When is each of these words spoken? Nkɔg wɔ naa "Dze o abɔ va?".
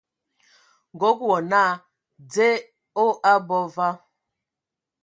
Nkɔg 0.93 1.17
wɔ 1.27 1.37
naa 1.51 1.71
"Dze 2.29 2.49
o 3.03 3.05
abɔ 3.33 3.57
va?". 3.75 3.89